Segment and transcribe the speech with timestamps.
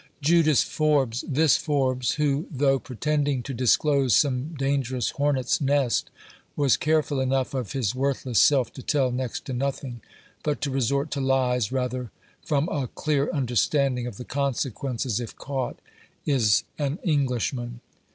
[0.23, 1.23] "JUDAS" FORBES.
[1.27, 6.09] This Forbes, who, though pretending to disclose some dan gerous hornet's nest,
[6.55, 10.01] was careful enough of his worthless self to tell next to nothing,
[10.41, 12.09] but to resort to lies, rather
[12.43, 15.77] from a clear understanding of the consequences, if caught,
[16.25, 17.79] is an Englishman.